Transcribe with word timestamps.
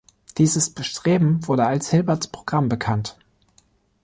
Dieses 0.39 0.71
Bestreben 0.71 1.45
wurde 1.47 1.67
als 1.67 1.91
Hilberts 1.91 2.25
Programm 2.25 2.69
bekannt. 2.69 3.19